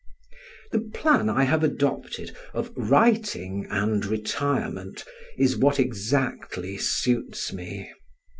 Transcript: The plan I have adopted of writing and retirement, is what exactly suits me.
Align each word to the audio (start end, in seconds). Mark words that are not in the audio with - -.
The 0.71 0.79
plan 0.79 1.29
I 1.29 1.43
have 1.43 1.63
adopted 1.63 2.35
of 2.55 2.71
writing 2.75 3.67
and 3.69 4.03
retirement, 4.03 5.05
is 5.37 5.55
what 5.59 5.77
exactly 5.79 6.75
suits 6.79 7.53
me. 7.53 7.91